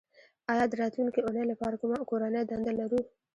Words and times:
ایا 0.51 0.63
د 0.67 0.73
راتلونکې 0.81 1.21
اونۍ 1.23 1.43
لپاره 1.51 1.75
کومه 1.81 1.97
کورنۍ 2.09 2.41
دنده 2.45 2.71
لرو 2.79 2.99